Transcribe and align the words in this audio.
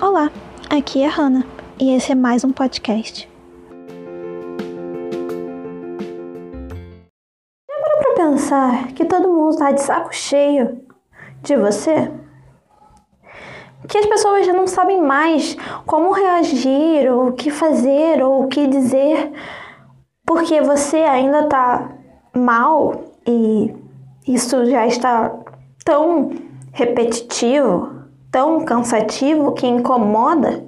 Olá, 0.00 0.30
aqui 0.70 1.02
é 1.02 1.08
a 1.08 1.10
Hannah 1.10 1.44
e 1.76 1.92
esse 1.92 2.12
é 2.12 2.14
mais 2.14 2.44
um 2.44 2.52
podcast. 2.52 3.28
Parou 7.66 7.98
pra 7.98 8.14
pensar 8.14 8.92
que 8.92 9.04
todo 9.04 9.28
mundo 9.28 9.56
tá 9.56 9.72
de 9.72 9.82
saco 9.82 10.14
cheio 10.14 10.82
de 11.42 11.56
você? 11.56 12.12
Que 13.88 13.98
as 13.98 14.06
pessoas 14.06 14.46
já 14.46 14.52
não 14.52 14.68
sabem 14.68 15.02
mais 15.02 15.56
como 15.84 16.12
reagir, 16.12 17.12
ou 17.12 17.30
o 17.30 17.32
que 17.32 17.50
fazer, 17.50 18.22
ou 18.22 18.44
o 18.44 18.48
que 18.48 18.68
dizer, 18.68 19.32
porque 20.24 20.60
você 20.60 20.98
ainda 20.98 21.48
tá 21.48 21.90
mal 22.36 23.02
e 23.26 23.74
isso 24.28 24.64
já 24.66 24.86
está 24.86 25.34
tão 25.84 26.30
repetitivo, 26.72 27.97
tão 28.30 28.64
cansativo 28.64 29.52
que 29.52 29.66
incomoda. 29.66 30.66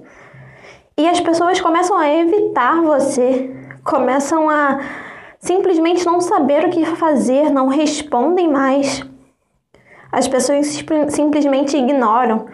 E 0.97 1.09
as 1.09 1.21
pessoas 1.21 1.61
começam 1.61 1.97
a 1.97 2.09
evitar 2.13 2.81
você, 2.83 3.55
começam 3.85 4.51
a 4.51 4.81
simplesmente 5.39 6.05
não 6.05 6.21
saber 6.21 6.67
o 6.67 6.71
que 6.71 6.85
fazer, 6.85 7.51
não 7.51 7.69
respondem 7.69 8.49
mais. 8.49 9.03
As 10.13 10.27
pessoas 10.27 10.67
simplesmente 11.09 11.77
ignoram, 11.77 12.47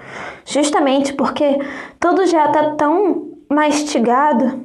justamente 0.44 1.14
porque 1.14 1.58
tudo 1.98 2.26
já 2.26 2.46
está 2.46 2.74
tão 2.74 3.32
mastigado 3.50 4.64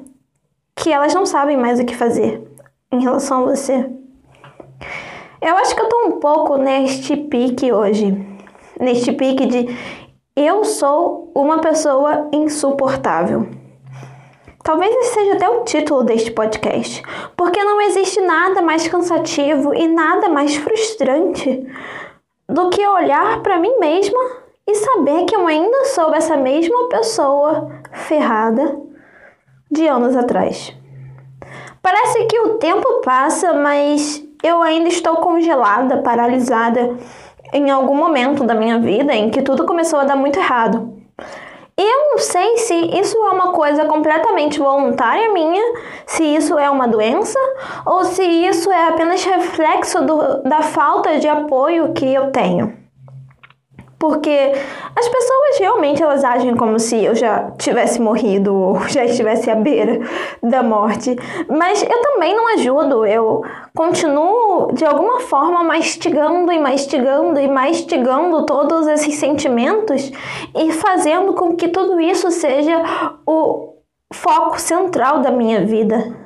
que 0.75 0.91
elas 0.91 1.13
não 1.13 1.25
sabem 1.25 1.57
mais 1.57 1.79
o 1.79 1.85
que 1.85 1.95
fazer 1.95 2.43
em 2.91 3.01
relação 3.01 3.43
a 3.43 3.55
você. 3.55 3.89
Eu 5.41 5.55
acho 5.57 5.73
que 5.73 5.81
eu 5.81 5.89
tô 5.89 6.07
um 6.07 6.19
pouco 6.19 6.57
neste 6.57 7.15
pique 7.15 7.71
hoje. 7.71 8.15
Neste 8.79 9.11
pique 9.11 9.45
de 9.45 9.67
eu 10.41 10.63
sou 10.63 11.31
uma 11.35 11.59
pessoa 11.59 12.29
insuportável. 12.31 13.47
Talvez 14.63 14.95
esse 14.95 15.13
seja 15.13 15.33
até 15.33 15.49
o 15.49 15.63
título 15.63 16.03
deste 16.03 16.31
podcast, 16.31 17.01
porque 17.35 17.63
não 17.63 17.81
existe 17.81 18.21
nada 18.21 18.61
mais 18.61 18.87
cansativo 18.87 19.73
e 19.73 19.87
nada 19.87 20.29
mais 20.29 20.55
frustrante 20.55 21.67
do 22.47 22.69
que 22.69 22.85
olhar 22.85 23.41
para 23.41 23.59
mim 23.59 23.79
mesma 23.79 24.19
e 24.67 24.75
saber 24.75 25.25
que 25.25 25.35
eu 25.35 25.47
ainda 25.47 25.85
sou 25.85 26.13
essa 26.13 26.37
mesma 26.37 26.89
pessoa 26.89 27.71
ferrada 27.91 28.79
de 29.69 29.87
anos 29.87 30.15
atrás. 30.15 30.75
Parece 31.81 32.25
que 32.25 32.39
o 32.39 32.57
tempo 32.59 33.01
passa, 33.03 33.53
mas 33.53 34.23
eu 34.43 34.61
ainda 34.61 34.89
estou 34.89 35.17
congelada, 35.17 36.03
paralisada 36.03 36.95
em 37.53 37.69
algum 37.69 37.95
momento 37.95 38.43
da 38.43 38.53
minha 38.53 38.79
vida 38.79 39.13
em 39.13 39.29
que 39.29 39.41
tudo 39.41 39.65
começou 39.65 39.99
a 39.99 40.03
dar 40.03 40.15
muito 40.15 40.39
errado. 40.39 40.93
E 41.77 41.81
eu 41.81 42.11
não 42.11 42.17
sei 42.17 42.57
se 42.57 42.75
isso 42.99 43.17
é 43.17 43.29
uma 43.31 43.53
coisa 43.53 43.85
completamente 43.85 44.59
voluntária 44.59 45.31
minha, 45.33 45.63
se 46.05 46.23
isso 46.23 46.59
é 46.59 46.69
uma 46.69 46.87
doença, 46.87 47.39
ou 47.85 48.03
se 48.03 48.23
isso 48.23 48.69
é 48.71 48.89
apenas 48.89 49.23
reflexo 49.23 50.05
do, 50.05 50.43
da 50.43 50.61
falta 50.61 51.17
de 51.17 51.27
apoio 51.27 51.93
que 51.93 52.05
eu 52.05 52.31
tenho 52.31 52.80
porque 54.01 54.51
as 54.95 55.07
pessoas 55.07 55.59
realmente 55.59 56.01
elas 56.01 56.23
agem 56.23 56.55
como 56.55 56.79
se 56.79 57.05
eu 57.05 57.13
já 57.13 57.51
tivesse 57.51 58.01
morrido 58.01 58.51
ou 58.51 58.79
já 58.89 59.05
estivesse 59.05 59.51
à 59.51 59.53
beira 59.53 59.99
da 60.41 60.63
morte, 60.63 61.15
mas 61.47 61.83
eu 61.83 62.01
também 62.01 62.35
não 62.35 62.55
ajudo, 62.55 63.05
eu 63.05 63.43
continuo 63.75 64.73
de 64.73 64.83
alguma 64.83 65.19
forma 65.19 65.63
mastigando 65.63 66.51
e 66.51 66.59
mastigando 66.59 67.39
e 67.39 67.47
mastigando 67.47 68.43
todos 68.43 68.87
esses 68.87 69.13
sentimentos 69.15 70.11
e 70.55 70.71
fazendo 70.71 71.33
com 71.33 71.55
que 71.55 71.67
tudo 71.67 72.01
isso 72.01 72.31
seja 72.31 72.81
o 73.23 73.75
foco 74.11 74.59
central 74.59 75.19
da 75.19 75.29
minha 75.29 75.63
vida. 75.63 76.19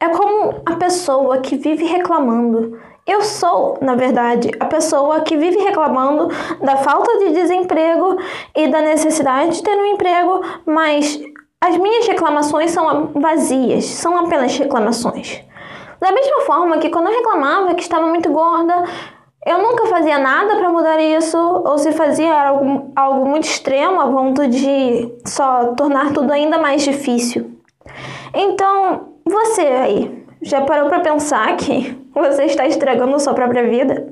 É 0.00 0.08
como 0.08 0.60
a 0.66 0.74
pessoa 0.74 1.38
que 1.38 1.54
vive 1.54 1.84
reclamando 1.84 2.76
eu 3.06 3.22
sou, 3.22 3.78
na 3.80 3.96
verdade, 3.96 4.50
a 4.60 4.66
pessoa 4.66 5.20
que 5.22 5.36
vive 5.36 5.58
reclamando 5.58 6.28
da 6.60 6.76
falta 6.76 7.18
de 7.18 7.32
desemprego 7.32 8.16
e 8.54 8.68
da 8.68 8.80
necessidade 8.80 9.56
de 9.56 9.62
ter 9.62 9.76
um 9.76 9.86
emprego, 9.86 10.40
mas 10.64 11.20
as 11.60 11.76
minhas 11.76 12.06
reclamações 12.06 12.70
são 12.70 13.10
vazias, 13.14 13.84
são 13.86 14.16
apenas 14.16 14.56
reclamações. 14.56 15.40
Da 16.00 16.12
mesma 16.12 16.40
forma 16.42 16.78
que 16.78 16.90
quando 16.90 17.08
eu 17.08 17.14
reclamava 17.14 17.74
que 17.74 17.82
estava 17.82 18.06
muito 18.06 18.30
gorda, 18.30 18.84
eu 19.44 19.58
nunca 19.58 19.86
fazia 19.86 20.18
nada 20.18 20.56
para 20.56 20.68
mudar 20.68 21.00
isso, 21.00 21.36
ou 21.38 21.76
se 21.78 21.90
fazia 21.92 22.48
algo, 22.48 22.92
algo 22.94 23.26
muito 23.26 23.44
extremo 23.44 24.00
a 24.00 24.06
ponto 24.06 24.46
de 24.46 25.12
só 25.26 25.74
tornar 25.74 26.12
tudo 26.12 26.32
ainda 26.32 26.58
mais 26.58 26.82
difícil. 26.82 27.50
Então, 28.32 29.08
você 29.24 29.62
aí, 29.62 30.24
já 30.40 30.60
parou 30.60 30.88
para 30.88 31.00
pensar 31.00 31.56
que 31.56 32.01
você 32.20 32.44
está 32.44 32.66
estragando 32.66 33.18
sua 33.18 33.34
própria 33.34 33.68
vida? 33.68 34.06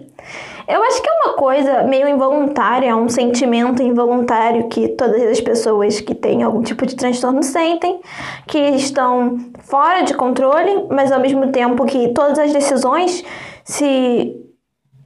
Eu 0.67 0.83
acho 0.85 1.03
que 1.03 1.09
é 1.09 1.13
uma 1.25 1.35
coisa 1.35 1.83
meio 1.83 2.09
involuntária, 2.09 2.97
um 2.97 3.09
sentimento 3.09 3.83
involuntário 3.83 4.69
que 4.69 4.89
todas 4.89 5.21
as 5.23 5.41
pessoas 5.41 6.01
que 6.01 6.15
têm 6.15 6.43
algum 6.43 6.63
tipo 6.63 6.87
de 6.87 6.95
transtorno 6.95 7.43
sentem, 7.43 8.01
que 8.47 8.59
estão 8.59 9.37
fora 9.59 10.03
de 10.03 10.15
controle, 10.15 10.87
mas 10.89 11.11
ao 11.11 11.21
mesmo 11.21 11.51
tempo 11.51 11.85
que 11.87 12.09
todas 12.11 12.39
as 12.39 12.53
decisões 12.53 13.25
se, 13.65 14.37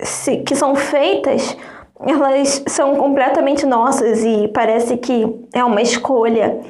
se, 0.00 0.37
que 0.38 0.55
são 0.55 0.75
feitas, 0.75 1.56
elas 2.00 2.62
são 2.66 2.97
completamente 2.97 3.65
nossas 3.65 4.22
e 4.22 4.49
parece 4.49 4.99
que 4.99 5.25
é 5.53 5.65
uma 5.65 5.81
escolha 5.81 6.61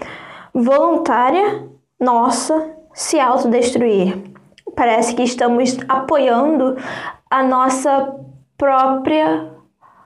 voluntária 0.54 1.68
nossa 1.98 2.70
se 2.92 3.18
autodestruir 3.18 4.33
parece 4.74 5.14
que 5.14 5.22
estamos 5.22 5.76
apoiando 5.88 6.76
a 7.30 7.42
nossa 7.42 8.14
própria 8.56 9.52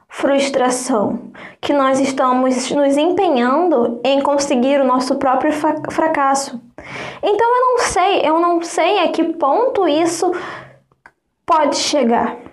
frustração, 0.09 1.31
que 1.61 1.73
nós 1.73 2.01
estamos 2.01 2.71
nos 2.71 2.97
empenhando 2.97 4.01
em 4.03 4.21
conseguir 4.23 4.81
o 4.81 4.85
nosso 4.85 5.17
próprio 5.17 5.53
fracasso. 5.53 6.61
Então 7.23 7.57
eu 7.57 7.61
não 7.61 7.79
sei, 7.79 8.21
eu 8.23 8.41
não 8.41 8.63
sei 8.63 9.01
a 9.01 9.09
que 9.09 9.25
ponto 9.25 9.87
isso 9.87 10.33
pode 11.45 11.77
chegar. 11.77 12.48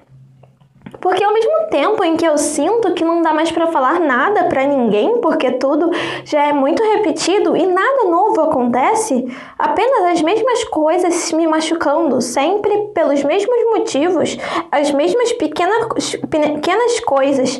Porque 1.00 1.24
ao 1.24 1.34
mesmo 1.34 1.68
tempo 1.70 2.04
em 2.04 2.16
que 2.16 2.26
eu 2.26 2.38
sinto 2.38 2.94
que 2.94 3.04
não 3.04 3.22
dá 3.22 3.34
mais 3.34 3.52
para 3.52 3.68
falar 3.68 4.00
nada 4.00 4.46
para 4.46 4.66
ninguém, 4.66 5.20
porque 5.22 5.52
tudo 5.52 5.90
já 6.24 6.44
é 6.44 6.54
muito 6.54 6.82
repetido 6.84 7.56
e 7.56 7.66
nada 7.66 8.06
novo 8.06 8.42
acontece, 8.42 9.26
apenas 9.58 10.12
as 10.12 10.22
mesmas 10.22 10.64
coisas 10.66 11.32
me 11.32 11.48
machucando, 11.48 12.22
sempre 12.22 12.90
pelos 12.94 13.24
mesmos 13.24 13.56
motivos, 13.72 14.38
as 14.72 14.92
mesmas 14.92 15.32
pequenas, 15.34 16.16
pequenas 16.30 17.00
coisas, 17.02 17.60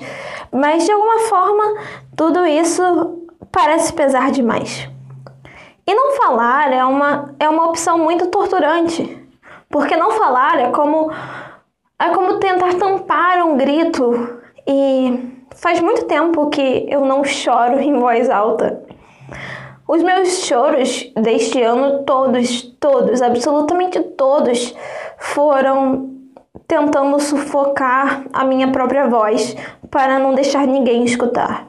mas 0.52 0.86
de 0.86 0.92
alguma 0.92 1.20
forma 1.20 1.76
tudo 2.16 2.46
isso 2.46 3.22
parece 3.52 3.94
pesar 3.94 4.32
demais. 4.32 4.90
E 5.88 5.94
não 5.94 6.14
falar 6.14 6.74
é 6.74 6.84
uma, 6.84 7.36
é 7.40 7.48
uma 7.48 7.68
opção 7.68 7.98
muito 7.98 8.28
torturante, 8.28 9.24
porque 9.70 9.96
não 9.96 10.12
falar 10.12 10.60
é 10.60 10.72
como 10.72 11.12
é 12.00 12.10
como 12.10 12.40
tentar 12.40 12.74
tampar 12.76 13.46
um 13.46 13.58
grito 13.58 14.40
e 14.68 15.34
faz 15.56 15.80
muito 15.80 16.06
tempo 16.06 16.50
que 16.50 16.86
eu 16.90 17.06
não 17.06 17.24
choro 17.24 17.80
em 17.80 17.98
voz 17.98 18.30
alta. 18.30 18.84
Os 19.88 20.02
meus 20.02 20.46
choros 20.46 21.12
deste 21.16 21.62
ano, 21.62 22.04
todos, 22.04 22.64
todos, 22.80 23.22
absolutamente 23.22 24.02
todos, 24.02 24.76
foram 25.18 26.12
tentando 26.68 27.20
sufocar 27.20 28.26
a 28.34 28.44
minha 28.44 28.72
própria 28.72 29.08
voz 29.08 29.56
para 29.92 30.18
não 30.18 30.34
deixar 30.34 30.66
ninguém 30.66 31.04
escutar. 31.06 31.68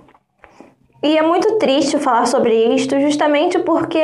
E 1.02 1.18
é 1.18 1.22
muito 1.22 1.58
triste 1.58 1.98
falar 1.98 2.26
sobre 2.26 2.74
isto, 2.74 2.98
justamente 3.00 3.58
porque 3.58 4.00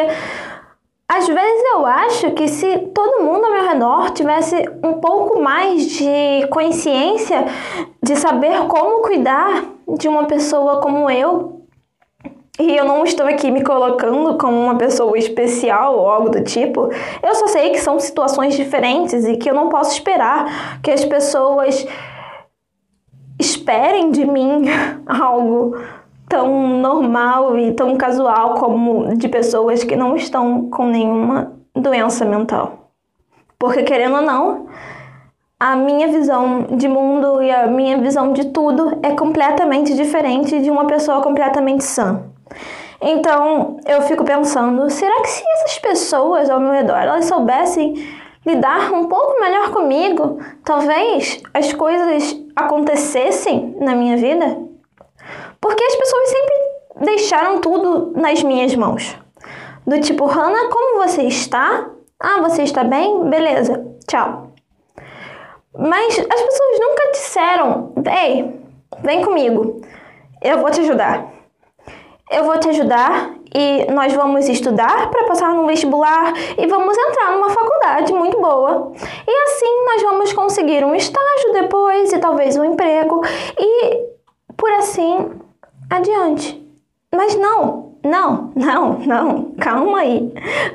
às 1.15 1.27
vezes 1.27 1.63
eu 1.75 1.85
acho 1.85 2.31
que 2.31 2.49
se 2.49 2.79
todo 2.95 3.23
mundo 3.23 3.45
ao 3.45 3.53
meu 3.53 3.69
redor 3.69 4.11
tivesse 4.13 4.57
um 4.83 4.95
pouco 4.95 5.41
mais 5.41 5.87
de 5.91 6.47
consciência 6.49 7.45
de 8.03 8.17
saber 8.17 8.67
como 8.67 9.03
cuidar 9.03 9.63
de 9.99 10.09
uma 10.09 10.25
pessoa 10.25 10.81
como 10.81 11.11
eu, 11.11 11.61
e 12.59 12.75
eu 12.77 12.87
não 12.87 13.05
estou 13.05 13.27
aqui 13.27 13.51
me 13.51 13.63
colocando 13.63 14.39
como 14.39 14.59
uma 14.59 14.77
pessoa 14.77 15.19
especial 15.19 15.99
ou 15.99 16.09
algo 16.09 16.31
do 16.31 16.43
tipo. 16.45 16.89
Eu 17.23 17.35
só 17.35 17.47
sei 17.47 17.71
que 17.71 17.79
são 17.81 18.01
situações 18.01 18.55
diferentes 18.55 19.27
e 19.27 19.37
que 19.37 19.51
eu 19.51 19.55
não 19.55 19.69
posso 19.69 19.93
esperar 19.93 20.81
que 20.83 20.91
as 20.91 21.05
pessoas 21.05 21.87
esperem 23.39 24.11
de 24.11 24.25
mim 24.25 24.65
algo 25.07 25.77
tão 26.33 26.79
normal 26.79 27.59
e 27.59 27.73
tão 27.73 27.95
casual 27.95 28.55
como 28.55 29.15
de 29.15 29.29
pessoas 29.29 29.85
que 29.85 29.95
não 29.95 30.17
estão 30.17 30.71
com 30.71 30.87
nenhuma 30.87 31.53
doença 31.77 32.25
mental. 32.25 32.89
Porque, 33.59 33.83
querendo 33.83 34.17
ou 34.17 34.23
não, 34.23 34.67
a 35.61 35.77
minha 35.77 36.09
visão 36.09 36.69
de 36.71 36.89
mundo 36.89 37.43
e 37.43 37.51
a 37.51 37.67
minha 37.67 37.99
visão 37.99 38.33
de 38.33 38.47
tudo 38.47 38.99
é 39.03 39.11
completamente 39.11 39.95
diferente 39.95 40.59
de 40.59 40.71
uma 40.71 40.87
pessoa 40.87 41.21
completamente 41.21 41.85
sã. 41.85 42.25
Então 42.99 43.77
eu 43.87 44.01
fico 44.01 44.25
pensando, 44.25 44.89
será 44.89 45.21
que 45.21 45.29
se 45.29 45.45
essas 45.57 45.79
pessoas 45.81 46.49
ao 46.49 46.59
meu 46.59 46.73
redor 46.73 46.97
elas 46.97 47.27
soubessem 47.27 47.93
lidar 48.47 48.91
um 48.91 49.07
pouco 49.07 49.39
melhor 49.39 49.71
comigo, 49.71 50.39
talvez 50.65 51.43
as 51.53 51.75
coisas 51.75 52.41
acontecessem 52.57 53.77
na 53.79 53.95
minha 53.95 54.17
vida? 54.17 54.72
Porque 55.73 55.85
as 55.85 55.97
pessoas 55.97 56.29
sempre 56.29 56.55
deixaram 57.01 57.59
tudo 57.59 58.13
nas 58.15 58.43
minhas 58.43 58.75
mãos. 58.75 59.17
Do 59.87 59.99
tipo, 60.03 60.27
Hannah, 60.27 60.69
como 60.69 60.99
você 61.03 61.23
está? 61.23 61.89
Ah, 62.21 62.43
você 62.43 62.65
está 62.65 62.85
bem? 62.85 63.31
Beleza, 63.31 63.83
tchau. 64.07 64.53
Mas 65.75 66.19
as 66.19 66.43
pessoas 66.43 66.79
nunca 66.79 67.11
disseram, 67.13 67.95
ei, 68.07 68.61
vem 69.03 69.25
comigo, 69.25 69.81
eu 70.43 70.59
vou 70.59 70.71
te 70.71 70.81
ajudar. 70.81 71.33
Eu 72.31 72.45
vou 72.45 72.61
te 72.61 72.69
ajudar 72.69 73.31
e 73.55 73.91
nós 73.91 74.13
vamos 74.13 74.51
estudar 74.51 75.11
para 75.11 75.25
passar 75.25 75.55
no 75.55 75.67
vestibular 75.67 76.35
e 76.59 76.67
vamos 76.67 76.99
entrar 76.99 77.33
numa 77.33 77.49
faculdade 77.49 78.13
muito 78.13 78.39
boa. 78.39 78.93
E 79.27 79.43
assim 79.45 79.85
nós 79.87 80.03
vamos 80.03 80.35
conseguir 80.35 80.85
um 80.85 80.95
estágio 80.95 81.53
depois 81.55 82.13
e 82.13 82.19
talvez 82.19 82.59
um 82.59 82.65
emprego 82.65 83.23
e 83.59 84.13
por 84.55 84.71
assim 84.73 85.41
adiante. 85.93 86.61
Mas 87.15 87.37
não, 87.37 87.93
não, 88.03 88.51
não, 88.57 88.99
não, 89.01 89.53
calma 89.61 90.01
aí. 90.01 90.33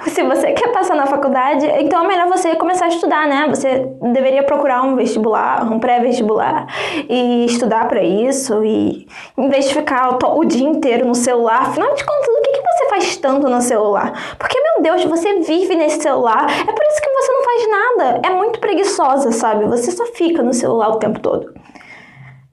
Se 0.09 0.21
você 0.21 0.53
quer 0.53 0.71
passar 0.71 0.95
na 0.95 1.07
faculdade, 1.07 1.65
então 1.79 2.05
é 2.05 2.07
melhor 2.07 2.27
você 2.27 2.55
começar 2.55 2.85
a 2.85 2.89
estudar, 2.89 3.27
né? 3.27 3.47
Você 3.49 3.89
deveria 4.13 4.43
procurar 4.43 4.83
um 4.83 4.95
vestibular, 4.95 5.69
um 5.69 5.79
pré-vestibular 5.79 6.67
e 7.09 7.45
estudar 7.45 7.87
para 7.87 8.03
isso 8.03 8.63
e 8.63 9.07
em 9.35 9.49
vez 9.49 9.67
de 9.67 9.73
ficar 9.73 10.11
o, 10.23 10.37
o, 10.37 10.45
dia 10.45 10.67
inteiro 10.67 11.07
no 11.07 11.15
celular, 11.15 11.63
afinal 11.63 11.95
de 11.95 12.05
contas, 12.05 12.27
o 12.27 12.41
que, 12.43 12.51
que 12.51 12.61
você 12.61 12.89
faz 12.89 13.17
tanto 13.17 13.49
no 13.49 13.61
celular? 13.61 14.37
Porque, 14.37 14.59
meu 14.61 14.83
Deus, 14.83 15.03
você 15.05 15.39
vive 15.39 15.75
nesse 15.75 15.99
celular, 16.01 16.45
é 16.45 16.71
por 16.71 16.85
isso 16.85 17.01
que 17.01 17.09
você 17.09 17.31
não 17.31 17.43
faz 17.43 17.69
nada. 17.69 18.21
É 18.23 18.29
muito 18.29 18.59
preguiçosa, 18.59 19.31
sabe? 19.31 19.65
Você 19.65 19.89
só 19.89 20.05
fica 20.05 20.43
no 20.43 20.53
celular 20.53 20.89
o 20.89 20.97
tempo 20.97 21.19
todo. 21.19 21.51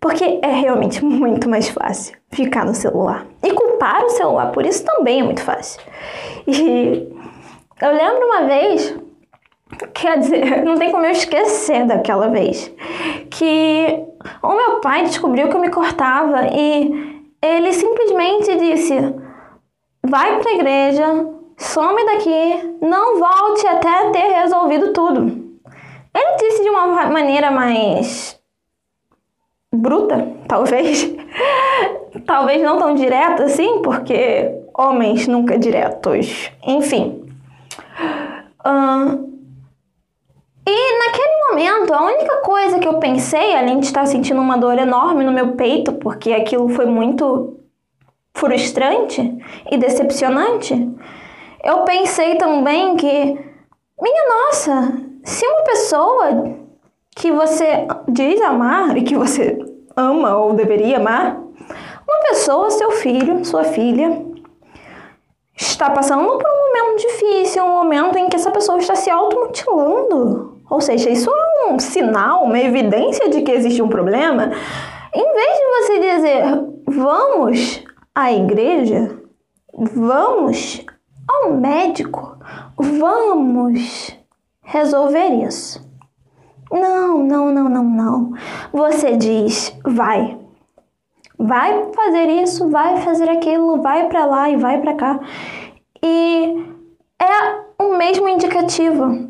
Porque 0.05 0.39
é 0.43 0.49
realmente 0.49 1.01
muito 1.03 1.49
mais 1.49 1.71
fácil 1.71 2.15
ficar 2.31 2.67
no 2.67 2.75
celular. 2.75 3.27
E 3.43 3.51
culpar 3.55 4.05
o 4.05 4.11
celular 4.11 4.53
por 4.53 4.67
isso 4.67 4.85
também 4.85 5.21
é 5.21 5.23
muito 5.23 5.43
fácil. 5.43 5.81
E 6.47 7.09
eu 7.81 7.91
lembro 7.91 8.27
uma 8.27 8.43
vez, 8.43 8.95
quer 9.95 10.19
dizer, 10.19 10.61
não 10.63 10.77
tem 10.77 10.93
como 10.93 11.07
eu 11.07 11.11
esquecer 11.11 11.87
daquela 11.87 12.29
vez, 12.29 12.71
que 13.31 14.05
o 14.43 14.55
meu 14.55 14.81
pai 14.83 15.05
descobriu 15.05 15.49
que 15.49 15.57
eu 15.57 15.61
me 15.61 15.71
cortava 15.71 16.49
e 16.53 17.25
ele 17.41 17.73
simplesmente 17.73 18.57
disse: 18.59 18.95
vai 20.07 20.39
pra 20.39 20.53
igreja, 20.53 21.31
some 21.57 22.05
daqui, 22.05 22.77
não 22.83 23.19
volte 23.19 23.67
até 23.67 24.11
ter 24.11 24.35
resolvido 24.43 24.93
tudo. 24.93 25.43
Ele 26.15 26.37
disse 26.37 26.63
de 26.63 26.69
uma 26.69 27.07
maneira 27.07 27.51
mais 27.51 28.39
bruta, 29.75 30.29
talvez. 30.47 31.15
talvez 32.27 32.63
não 32.63 32.79
tão 32.79 32.95
direta 32.95 33.45
assim, 33.45 33.83
porque 33.83 34.51
homens 34.77 35.27
nunca 35.27 35.59
diretos. 35.59 36.51
Enfim. 36.67 37.25
Uh, 38.65 39.35
e 40.67 40.99
naquele 40.99 41.49
momento, 41.49 41.93
a 41.93 42.05
única 42.05 42.37
coisa 42.39 42.79
que 42.79 42.89
eu 42.89 42.99
pensei, 42.99 43.55
além 43.55 43.81
de 43.81 43.87
estar 43.87 44.07
sentindo 44.07 44.41
uma 44.41 44.57
dor 44.57 44.79
enorme 44.79 45.25
no 45.25 45.33
meu 45.33 45.53
peito, 45.53 45.93
porque 45.93 46.33
aquilo 46.33 46.69
foi 46.71 46.87
muito 46.87 47.61
frustrante 48.35 49.39
e 49.71 49.77
decepcionante, 49.77 50.75
eu 51.63 51.83
pensei 51.85 52.37
também 52.37 52.97
que, 52.97 53.07
minha 53.07 54.29
nossa, 54.29 55.01
se 55.23 55.47
uma 55.47 55.65
pessoa 55.65 56.64
que 57.17 57.31
você 57.31 57.87
diz 58.09 58.41
amar 58.43 58.97
e 58.97 59.03
que 59.03 59.17
você 59.17 59.59
ama 59.97 60.37
ou 60.37 60.53
deveria 60.53 60.97
amar, 60.97 61.37
uma 61.37 62.21
pessoa, 62.29 62.71
seu 62.71 62.91
filho, 62.93 63.45
sua 63.45 63.65
filha, 63.65 64.25
está 65.57 65.89
passando 65.91 66.27
por 66.27 66.51
um 66.51 66.67
momento 66.67 67.01
difícil, 67.01 67.65
um 67.65 67.71
momento 67.71 68.19
em 68.19 68.29
que 68.29 68.37
essa 68.37 68.51
pessoa 68.51 68.79
está 68.79 68.95
se 68.95 69.09
automutilando. 69.09 70.63
Ou 70.69 70.81
seja, 70.81 71.11
isso 71.11 71.31
é 71.31 71.73
um 71.73 71.79
sinal, 71.79 72.45
uma 72.45 72.59
evidência 72.59 73.29
de 73.29 73.43
que 73.43 73.53
existe 73.53 73.81
um 73.81 73.89
problema. 73.89 74.51
Em 75.15 75.33
vez 75.33 75.59
de 75.59 75.65
você 75.67 75.99
dizer, 76.01 76.43
vamos 76.87 77.85
à 78.15 78.33
igreja, 78.33 79.19
vamos 79.73 80.85
ao 81.29 81.53
médico, 81.53 82.37
vamos 82.77 84.17
resolver 84.63 85.29
isso. 85.47 85.85
Não, 86.71 87.19
não, 87.23 87.51
não, 87.53 87.69
não, 87.69 87.85
não. 87.85 88.33
Você 88.73 89.17
diz, 89.17 89.77
vai. 89.85 90.39
Vai 91.39 91.93
fazer 91.93 92.27
isso, 92.43 92.71
vai 92.71 93.01
fazer 93.03 93.29
aquilo, 93.29 93.83
vai 93.83 94.09
para 94.09 94.25
lá 94.25 94.49
e 94.51 94.57
vai 94.57 94.81
para 94.81 94.95
cá. 94.95 95.21
E 96.03 96.65
é 97.21 97.83
o 97.83 97.97
mesmo 97.97 98.29
indicativo. 98.29 99.29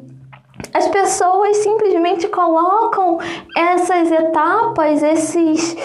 As 0.73 0.89
pessoas 0.89 1.57
simplesmente 1.59 2.29
colocam 2.29 3.19
essas 3.57 4.11
etapas, 4.11 5.03
esses 5.03 5.77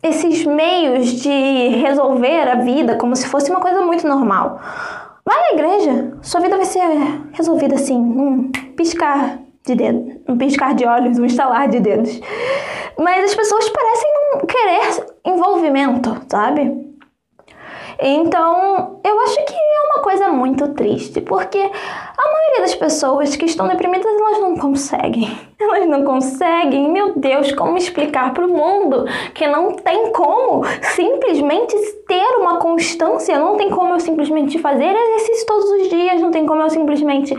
esses 0.00 0.46
meios 0.46 1.08
de 1.08 1.68
resolver 1.80 2.48
a 2.48 2.54
vida 2.56 2.96
como 2.96 3.16
se 3.16 3.26
fosse 3.26 3.50
uma 3.50 3.60
coisa 3.60 3.80
muito 3.82 4.06
normal. 4.06 4.60
Vai 5.24 5.36
à 5.36 5.52
igreja, 5.54 6.16
sua 6.22 6.40
vida 6.40 6.56
vai 6.56 6.64
ser 6.64 6.80
resolvida 7.32 7.74
assim, 7.74 8.00
num 8.00 8.50
piscar 8.76 9.38
de 9.68 9.74
dedo, 9.74 10.20
um 10.28 10.36
piscar 10.36 10.74
de 10.74 10.84
olhos, 10.84 11.18
um 11.18 11.24
estalar 11.24 11.68
de 11.68 11.80
dedos. 11.80 12.20
Mas 12.98 13.24
as 13.24 13.34
pessoas 13.34 13.68
parecem 13.68 14.10
não 14.32 14.46
querer 14.46 15.06
envolvimento, 15.24 16.20
sabe? 16.28 16.88
Então, 18.00 19.00
eu 19.02 19.20
acho 19.20 19.44
que 19.44 19.54
é 19.54 19.94
uma 19.94 20.02
coisa 20.04 20.28
muito 20.28 20.68
triste, 20.68 21.20
porque 21.20 21.58
a 21.58 22.32
maioria 22.32 22.60
das 22.60 22.74
pessoas 22.76 23.34
que 23.34 23.44
estão 23.44 23.66
deprimidas, 23.66 24.06
elas 24.06 24.40
não 24.40 24.56
conseguem. 24.56 25.28
Elas 25.60 25.88
não 25.88 26.04
conseguem, 26.04 26.88
meu 26.88 27.18
Deus, 27.18 27.50
como 27.50 27.76
explicar 27.76 28.32
para 28.32 28.46
o 28.46 28.48
mundo 28.48 29.04
que 29.34 29.44
não 29.48 29.72
tem 29.72 30.12
como 30.12 30.62
simplesmente 30.94 31.76
ter 32.06 32.36
uma 32.38 32.58
constância, 32.58 33.36
não 33.36 33.56
tem 33.56 33.68
como 33.68 33.92
eu 33.92 33.98
simplesmente 33.98 34.56
fazer 34.60 34.94
exercício 34.94 35.46
todos 35.46 35.68
os 35.68 35.88
dias, 35.88 36.20
não 36.20 36.30
tem 36.30 36.46
como 36.46 36.62
eu 36.62 36.70
simplesmente 36.70 37.36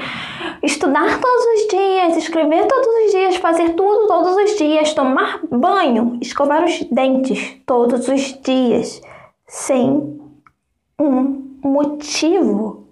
estudar 0.62 1.22
todos 1.22 1.46
os 1.46 1.68
dias, 1.70 2.18
escrever 2.18 2.68
todos 2.68 2.88
os 2.88 3.12
dias, 3.12 3.38
fazer 3.38 3.70
tudo 3.70 4.06
todos 4.08 4.36
os 4.36 4.58
dias, 4.58 4.94
tomar 4.94 5.39
banho, 5.50 6.18
escovar 6.22 6.66
os 6.66 6.84
dentes 6.92 7.56
todos 7.66 8.06
os 8.10 8.38
dias, 8.42 9.01
sem 9.48 10.19
um 11.00 11.58
motivo. 11.63 12.88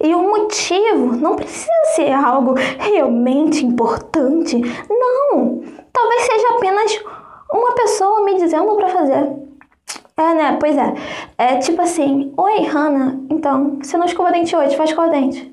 E 0.00 0.14
o 0.14 0.22
motivo 0.22 1.16
não 1.16 1.36
precisa 1.36 1.70
ser 1.94 2.10
algo 2.12 2.54
realmente 2.54 3.64
importante. 3.64 4.60
Não! 4.90 5.62
Talvez 5.92 6.22
seja 6.22 6.48
apenas 6.56 7.04
uma 7.52 7.72
pessoa 7.72 8.24
me 8.24 8.34
dizendo 8.34 8.74
para 8.74 8.88
fazer. 8.88 9.42
É, 10.16 10.34
né? 10.34 10.56
Pois 10.58 10.76
é. 10.76 10.94
É 11.38 11.56
tipo 11.58 11.80
assim: 11.80 12.32
Oi, 12.36 12.62
Hannah, 12.62 13.16
então, 13.30 13.78
você 13.80 13.96
não 13.96 14.06
escova 14.06 14.32
dente 14.32 14.54
hoje, 14.56 14.76
faz 14.76 14.90
escova 14.90 15.10
dente. 15.10 15.52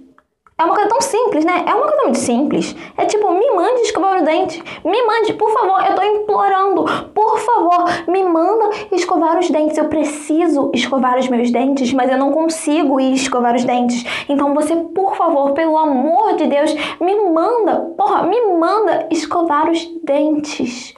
É 0.59 0.63
uma 0.65 0.75
coisa 0.75 0.89
tão 0.89 0.99
simples, 0.99 1.45
né? 1.45 1.63
É 1.65 1.73
uma 1.73 1.87
coisa 1.87 2.03
muito 2.03 2.17
simples. 2.17 2.75
É 2.97 3.05
tipo, 3.05 3.31
me 3.31 3.49
mande 3.51 3.79
escovar 3.79 4.21
o 4.21 4.25
dente. 4.25 4.61
Me 4.83 5.01
mande, 5.03 5.31
por 5.31 5.49
favor. 5.51 5.81
Eu 5.89 5.95
tô 5.95 6.03
implorando. 6.03 6.83
Por 7.13 7.39
favor, 7.39 7.85
me 8.09 8.21
manda 8.25 8.69
escovar 8.91 9.39
os 9.39 9.49
dentes. 9.49 9.77
Eu 9.77 9.87
preciso 9.87 10.69
escovar 10.73 11.17
os 11.17 11.29
meus 11.29 11.49
dentes, 11.49 11.93
mas 11.93 12.11
eu 12.11 12.17
não 12.17 12.33
consigo 12.33 12.99
ir 12.99 13.13
escovar 13.13 13.55
os 13.55 13.63
dentes. 13.63 14.03
Então 14.27 14.53
você, 14.53 14.75
por 14.75 15.15
favor, 15.15 15.53
pelo 15.53 15.77
amor 15.77 16.35
de 16.35 16.45
Deus, 16.47 16.75
me 16.99 17.15
manda, 17.29 17.93
porra, 17.97 18.23
me 18.23 18.41
manda 18.57 19.07
escovar 19.09 19.69
os 19.69 19.85
dentes. 20.03 20.93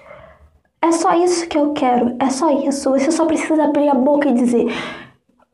É 0.81 0.91
só 0.91 1.13
isso 1.13 1.47
que 1.47 1.59
eu 1.59 1.71
quero. 1.73 2.15
É 2.19 2.31
só 2.31 2.49
isso. 2.49 2.89
Você 2.89 3.11
só 3.11 3.25
precisa 3.25 3.65
abrir 3.65 3.89
a 3.89 3.93
boca 3.93 4.27
e 4.27 4.33
dizer: 4.33 4.65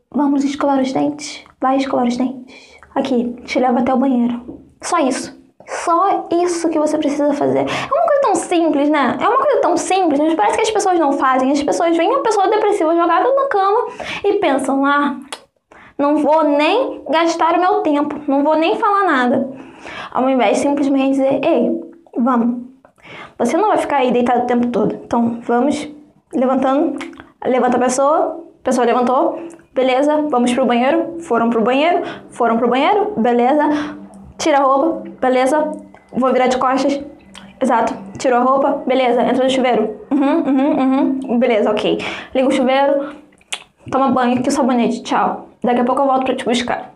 Vamos 0.10 0.46
escovar 0.46 0.80
os 0.80 0.94
dentes. 0.94 1.44
Vai 1.60 1.76
escovar 1.76 2.08
os 2.08 2.16
dentes. 2.16 2.67
Aqui, 2.98 3.32
te 3.46 3.60
levo 3.60 3.78
até 3.78 3.94
o 3.94 3.98
banheiro. 3.98 4.42
Só 4.82 4.98
isso. 4.98 5.40
Só 5.68 6.28
isso 6.32 6.68
que 6.68 6.80
você 6.80 6.98
precisa 6.98 7.32
fazer. 7.32 7.60
É 7.60 7.94
uma 7.94 8.08
coisa 8.08 8.22
tão 8.24 8.34
simples, 8.34 8.90
né? 8.90 9.16
É 9.22 9.28
uma 9.28 9.38
coisa 9.38 9.62
tão 9.62 9.78
simples, 9.78 10.20
mas 10.20 10.34
parece 10.34 10.56
que 10.56 10.64
as 10.64 10.72
pessoas 10.72 11.00
não 11.00 11.14
fazem. 11.14 11.52
As 11.52 11.62
pessoas 11.62 11.96
veem 11.96 12.10
uma 12.10 12.24
pessoa 12.24 12.48
depressiva 12.48 12.96
jogada 12.96 13.32
na 13.36 13.46
cama 13.50 13.88
e 14.24 14.34
pensam: 14.40 14.84
ah, 14.84 15.16
não 15.96 16.18
vou 16.18 16.44
nem 16.44 17.04
gastar 17.08 17.54
o 17.54 17.62
meu 17.62 17.82
tempo, 17.82 18.20
não 18.28 18.44
vou 18.44 18.56
nem 18.56 18.78
falar 18.78 19.04
nada. 19.04 19.48
Ao 20.12 20.28
invés 20.28 20.58
de 20.58 20.64
simplesmente 20.64 21.12
dizer: 21.12 21.40
ei, 21.46 21.80
vamos. 22.18 22.66
Você 23.38 23.58
não 23.58 23.68
vai 23.68 23.78
ficar 23.78 23.98
aí 23.98 24.12
deitado 24.12 24.46
o 24.46 24.48
tempo 24.48 24.68
todo. 24.70 24.96
Então, 25.06 25.40
vamos 25.44 25.88
levantando. 26.34 26.98
Levanta 27.46 27.78
a 27.78 27.80
pessoa, 27.80 28.44
a 28.62 28.64
pessoa 28.64 28.88
levantou, 28.88 29.40
beleza, 29.78 30.26
vamos 30.32 30.52
pro 30.54 30.66
banheiro, 30.66 31.20
foram 31.20 31.52
pro 31.52 31.62
banheiro, 31.62 32.02
foram 32.32 32.58
pro 32.58 32.68
banheiro, 32.68 33.14
beleza, 33.16 33.70
tira 34.40 34.58
a 34.58 34.62
roupa, 34.62 35.04
beleza, 35.22 35.72
vou 36.12 36.34
virar 36.34 36.48
de 36.48 36.58
costas, 36.58 37.00
exato, 37.62 37.94
tirou 38.18 38.40
a 38.40 38.42
roupa, 38.42 38.84
beleza, 38.88 39.22
entra 39.22 39.44
no 39.44 39.50
chuveiro, 39.52 40.02
uhum, 40.10 40.40
uhum, 40.48 41.20
uhum, 41.30 41.40
beleza, 41.40 41.70
ok, 41.70 42.00
liga 42.34 42.48
o 42.48 42.52
chuveiro, 42.52 43.18
toma 43.92 44.10
banho, 44.10 44.42
que 44.42 44.50
o 44.50 44.52
sabonete, 44.52 45.04
tchau, 45.04 45.50
daqui 45.64 45.82
a 45.82 45.84
pouco 45.84 46.02
eu 46.02 46.08
volto 46.08 46.26
pra 46.26 46.36
te 46.36 46.44
buscar. 46.44 46.92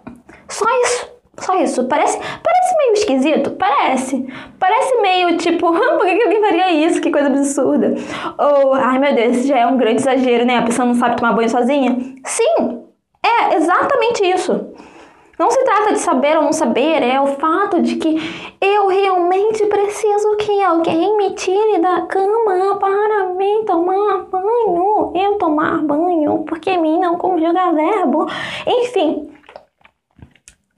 Só 0.50 0.66
isso. 0.84 1.12
Só 1.38 1.56
isso. 1.56 1.88
Parece, 1.88 2.18
parece 2.18 2.78
meio 2.78 2.94
esquisito? 2.94 3.52
Parece. 3.52 4.28
Parece 4.60 5.02
meio 5.02 5.38
tipo, 5.38 5.72
por 5.72 6.06
que, 6.06 6.24
alguém 6.24 6.42
faria 6.42 6.72
isso? 6.72 7.02
Que 7.02 7.12
coisa 7.12 7.28
absurda. 7.28 7.96
Ou, 8.38 8.74
ai 8.74 9.00
meu 9.00 9.16
Deus, 9.16 9.38
isso 9.38 9.48
já 9.48 9.60
é 9.60 9.66
um 9.66 9.78
grande 9.78 10.02
exagero, 10.02 10.46
né? 10.46 10.58
A 10.58 10.64
pessoa 10.64 10.86
não 10.86 10.96
sabe 10.96 11.18
tomar 11.18 11.34
banho 11.34 11.50
sozinha. 11.50 11.98
Sim, 12.26 12.84
é 13.24 13.56
exatamente 13.56 14.24
isso. 14.24 14.72
Não 15.42 15.50
se 15.50 15.64
trata 15.64 15.94
de 15.94 16.00
saber 16.00 16.38
ou 16.38 16.44
não 16.44 16.54
saber, 16.54 17.02
é 17.02 17.20
o 17.20 17.26
fato 17.26 17.82
de 17.82 17.96
que 17.96 18.16
eu 18.62 18.88
realmente 18.88 19.66
preciso 19.66 20.38
que 20.38 20.62
alguém 20.62 21.18
me 21.18 21.32
tire 21.32 21.80
da 21.80 22.02
cama 22.02 22.78
para 22.80 23.30
mim 23.30 23.64
tomar 23.66 24.26
banho. 24.30 25.12
Eu 25.16 25.40
tomar 25.40 25.82
banho, 25.82 26.44
porque 26.48 26.78
mim 26.78 27.00
não 27.00 27.18
conjuga 27.18 27.72
verbo. 27.72 28.28
Enfim, 28.68 29.31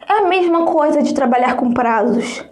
é 0.08 0.14
a 0.14 0.22
mesma 0.28 0.66
coisa 0.66 1.02
de 1.02 1.14
trabalhar 1.14 1.56
com 1.56 1.74
prazos. 1.74 2.44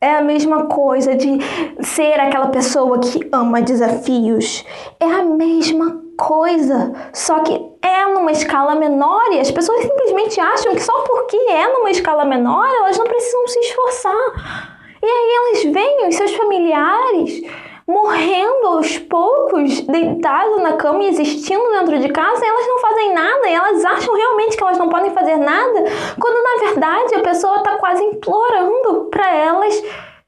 É 0.00 0.16
a 0.16 0.22
mesma 0.22 0.66
coisa 0.66 1.14
de 1.14 1.38
ser 1.80 2.20
aquela 2.20 2.48
pessoa 2.48 2.98
que 2.98 3.26
ama 3.32 3.62
desafios. 3.62 4.64
É 5.00 5.06
a 5.06 5.22
mesma 5.24 6.02
coisa, 6.16 6.92
só 7.12 7.40
que 7.40 7.54
é 7.82 8.06
numa 8.06 8.30
escala 8.30 8.74
menor 8.74 9.32
e 9.32 9.40
as 9.40 9.50
pessoas 9.50 9.82
simplesmente 9.82 10.40
acham 10.40 10.74
que 10.74 10.82
só 10.82 10.92
porque 11.02 11.36
é 11.36 11.72
numa 11.72 11.90
escala 11.90 12.24
menor 12.24 12.66
elas 12.66 12.96
não 12.96 13.06
precisam 13.06 13.48
se 13.48 13.58
esforçar. 13.60 14.78
E 15.02 15.06
aí 15.06 15.34
elas 15.36 15.72
veem 15.72 16.08
os 16.08 16.14
seus 16.14 16.34
familiares 16.34 17.42
morrendo 17.86 18.66
aos 18.66 18.98
poucos, 18.98 19.80
deitados 19.82 20.62
na 20.62 20.74
cama 20.74 21.02
e 21.02 21.08
existindo 21.08 21.70
dentro 21.70 21.98
de 21.98 22.08
casa, 22.08 22.44
elas 22.44 22.66
não 22.66 22.78
fazem 22.78 23.14
nada, 23.14 23.48
e 23.48 23.54
elas 23.54 23.84
acham 23.84 24.14
realmente 24.14 24.56
que 24.56 24.62
elas 24.62 24.78
não 24.78 24.88
podem 24.88 25.12
fazer 25.12 25.36
nada, 25.36 25.84
quando 26.18 26.42
na 26.42 26.66
verdade 26.66 27.14
a 27.14 27.20
pessoa 27.20 27.56
está 27.56 27.76
quase 27.76 28.02
implorando 28.02 29.08
para 29.10 29.34
elas 29.34 29.82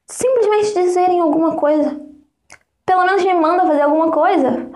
simplesmente 0.06 0.75
dizerem 0.75 1.20
alguma 1.20 1.56
coisa. 1.56 2.00
Pelo 2.84 3.04
menos 3.04 3.25
me 3.25 3.34
manda 3.34 3.66
fazer 3.66 3.82
alguma 3.82 4.12
coisa. 4.12 4.70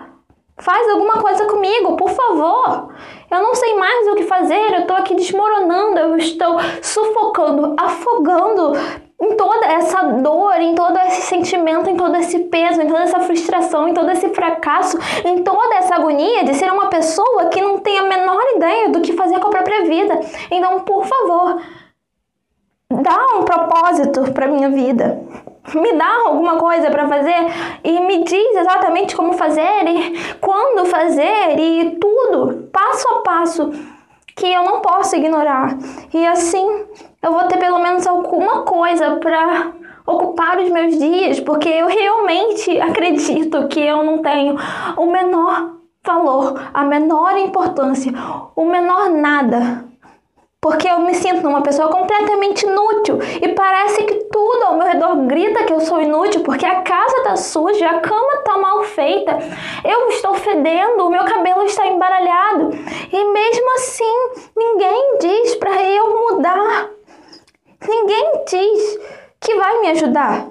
Faz 0.57 0.89
alguma 0.89 1.13
coisa 1.21 1.45
comigo, 1.45 1.95
por 1.95 2.09
favor. 2.09 2.93
Eu 3.31 3.41
não 3.41 3.55
sei 3.55 3.75
mais 3.75 4.07
o 4.07 4.15
que 4.15 4.25
fazer, 4.25 4.73
eu 4.73 4.81
estou 4.81 4.97
aqui 4.97 5.15
desmoronando, 5.15 5.97
eu 5.97 6.17
estou 6.17 6.57
sufocando, 6.81 7.73
afogando 7.79 8.73
em 9.21 9.35
toda 9.35 9.67
essa 9.67 10.01
dor, 10.01 10.59
em 10.59 10.73
todo 10.73 10.97
esse 10.97 11.21
sentimento, 11.21 11.87
em 11.87 11.95
todo 11.95 12.15
esse 12.17 12.39
peso, 12.39 12.81
em 12.81 12.87
toda 12.87 13.03
essa 13.03 13.19
frustração, 13.19 13.87
em 13.87 13.93
todo 13.93 14.09
esse 14.09 14.29
fracasso, 14.29 14.97
em 15.23 15.43
toda 15.43 15.75
essa 15.75 15.95
agonia 15.95 16.43
de 16.43 16.55
ser 16.55 16.71
uma 16.71 16.87
pessoa 16.87 17.45
que 17.45 17.61
não 17.61 17.77
tem 17.77 17.99
a 17.99 18.03
menor 18.03 18.41
ideia 18.55 18.89
do 18.89 18.99
que 18.99 19.13
fazer 19.13 19.39
com 19.39 19.47
a 19.47 19.51
própria 19.51 19.83
vida. 19.83 20.19
Então, 20.49 20.79
por 20.79 21.05
favor, 21.05 21.61
dá 22.89 23.37
um 23.37 23.43
propósito 23.43 24.31
para 24.33 24.47
minha 24.47 24.69
vida. 24.69 25.21
Me 25.75 25.93
dá 25.93 26.23
alguma 26.25 26.57
coisa 26.57 26.89
para 26.89 27.07
fazer 27.07 27.45
e 27.83 27.99
me 27.99 28.23
diz 28.23 28.55
exatamente 28.55 29.15
como 29.15 29.33
fazer 29.33 29.87
e 29.87 30.35
quando 30.41 30.87
fazer 30.87 31.59
e 31.59 31.97
tudo, 31.99 32.67
passo 32.73 33.07
a 33.07 33.19
passo 33.19 33.71
que 34.35 34.51
eu 34.51 34.63
não 34.63 34.81
posso 34.81 35.15
ignorar. 35.15 35.77
E 36.11 36.25
assim 36.25 36.87
eu 37.21 37.31
vou 37.31 37.43
ter 37.43 37.57
pelo 37.57 37.79
menos 37.79 38.07
alguma 38.07 38.63
coisa 38.63 39.17
para 39.17 39.73
ocupar 40.05 40.57
os 40.59 40.69
meus 40.69 40.97
dias, 40.97 41.39
porque 41.39 41.69
eu 41.69 41.87
realmente 41.87 42.79
acredito 42.79 43.67
que 43.67 43.79
eu 43.79 44.03
não 44.03 44.19
tenho 44.19 44.55
o 44.97 45.05
menor 45.05 45.75
valor, 46.03 46.59
a 46.73 46.83
menor 46.83 47.37
importância, 47.37 48.11
o 48.55 48.65
menor 48.65 49.09
nada. 49.09 49.85
Porque 50.59 50.87
eu 50.87 50.99
me 50.99 51.15
sinto 51.15 51.47
uma 51.47 51.61
pessoa 51.61 51.89
completamente 51.89 52.67
inútil 52.67 53.17
e 53.41 53.47
parece 53.49 54.03
que 54.03 54.13
tudo 54.31 54.63
ao 54.63 54.77
meu 54.77 54.85
redor 54.85 55.15
grita 55.25 55.63
que 55.63 55.73
eu 55.73 55.79
sou 55.79 55.99
inútil 55.99 56.41
porque 56.41 56.65
a 56.65 56.81
casa 56.83 57.23
tá 57.23 57.35
suja, 57.35 57.87
a 57.87 57.99
cama 57.99 58.43
tá 58.43 58.57
mal 58.59 58.83
feita, 58.83 59.39
eu 59.83 60.09
estou 60.09 60.35
fedendo, 60.35 61.07
o 61.07 61.09
meu 61.09 61.25
cabelo 61.25 61.63
está 61.63 61.87
embaralhado 61.87 62.69
e 63.11 63.25
mesmo 63.33 63.73
assim 63.75 64.29
ninguém 64.55 65.17
diz 65.19 65.55
para 65.55 65.81
eu 65.83 66.31
mudar. 66.31 67.00
Ninguém 67.87 68.43
diz 68.47 68.99
que 69.39 69.55
vai 69.55 69.79
me 69.79 69.89
ajudar. 69.89 70.47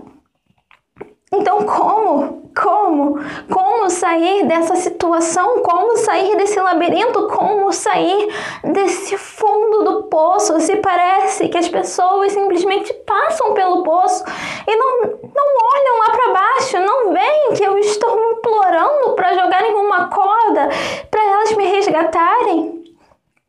Então, 1.32 1.64
como? 1.64 2.50
Como? 2.60 3.14
Como 3.48 3.88
sair 3.88 4.44
dessa 4.46 4.74
situação? 4.74 5.62
Como 5.62 5.96
sair 5.96 6.36
desse 6.36 6.58
labirinto? 6.58 7.28
Como 7.28 7.72
sair 7.72 8.28
desse 8.64 9.16
fundo 9.16 9.84
do 9.84 10.02
poço? 10.04 10.58
Se 10.60 10.76
parece 10.76 11.48
que 11.48 11.56
as 11.56 11.68
pessoas 11.68 12.32
simplesmente 12.32 12.92
passam 13.06 13.54
pelo 13.54 13.84
poço 13.84 14.24
e 14.66 14.74
não, 14.74 15.02
não 15.02 15.46
olham 15.72 15.98
lá 16.00 16.10
para 16.10 16.32
baixo, 16.32 16.80
não 16.80 17.12
veem 17.12 17.52
que 17.54 17.62
eu 17.62 17.78
estou 17.78 18.32
implorando 18.32 19.14
para 19.14 19.34
jogarem 19.34 19.74
uma 19.74 20.08
corda 20.08 20.68
para 21.08 21.24
elas 21.24 21.52
me 21.52 21.66
resgatarem 21.66 22.79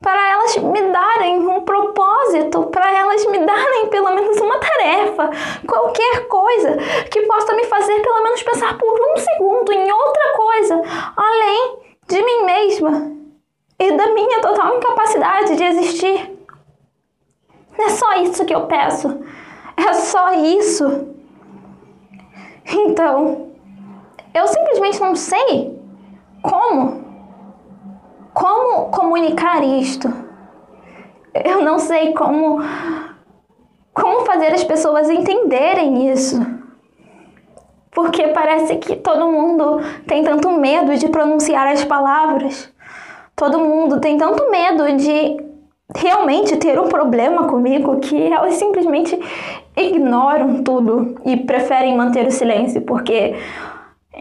para 0.01 0.31
elas 0.31 0.58
me 0.58 0.81
darem 0.91 1.48
um 1.48 1.62
propósito, 1.62 2.63
para 2.67 2.91
elas 2.91 3.24
me 3.27 3.46
darem 3.46 3.88
pelo 3.88 4.10
menos 4.15 4.38
uma 4.41 4.58
tarefa, 4.58 5.29
qualquer 5.67 6.27
coisa 6.27 6.75
que 7.12 7.22
possa 7.22 7.53
me 7.53 7.63
fazer 7.65 8.01
pelo 8.01 8.24
menos 8.24 8.41
pensar 8.41 8.77
por 8.77 8.91
um 8.91 9.17
segundo 9.17 9.72
em 9.72 9.91
outra 9.91 10.34
coisa, 10.34 10.81
além 11.15 11.77
de 12.08 12.22
mim 12.22 12.43
mesma 12.46 13.12
e 13.77 13.91
da 13.91 14.08
minha 14.13 14.41
total 14.41 14.75
incapacidade 14.75 15.55
de 15.55 15.63
existir. 15.63 16.38
É 17.77 17.89
só 17.89 18.15
isso 18.15 18.43
que 18.46 18.53
eu 18.53 18.65
peço. 18.65 19.24
É 19.77 19.93
só 19.93 20.34
isso. 20.34 21.08
Então, 22.65 23.51
eu 24.34 24.48
simplesmente 24.48 25.00
não 25.00 25.15
sei 25.15 25.79
como 26.41 27.00
como 28.71 28.89
comunicar 28.89 29.63
isto? 29.63 30.11
Eu 31.33 31.61
não 31.61 31.77
sei 31.77 32.13
como 32.13 32.61
como 33.93 34.25
fazer 34.25 34.53
as 34.53 34.63
pessoas 34.63 35.09
entenderem 35.09 36.09
isso. 36.11 36.39
Porque 37.91 38.29
parece 38.29 38.77
que 38.77 38.95
todo 38.95 39.29
mundo 39.29 39.81
tem 40.07 40.23
tanto 40.23 40.49
medo 40.51 40.95
de 40.95 41.09
pronunciar 41.09 41.67
as 41.67 41.83
palavras. 41.83 42.71
Todo 43.35 43.59
mundo 43.59 43.99
tem 43.99 44.17
tanto 44.17 44.49
medo 44.49 44.95
de 44.95 45.37
realmente 45.93 46.55
ter 46.55 46.79
um 46.79 46.87
problema 46.87 47.49
comigo 47.49 47.99
que 47.99 48.31
elas 48.31 48.53
simplesmente 48.53 49.19
ignoram 49.75 50.63
tudo 50.63 51.15
e 51.25 51.35
preferem 51.35 51.97
manter 51.97 52.25
o 52.25 52.31
silêncio, 52.31 52.81
porque 52.83 53.35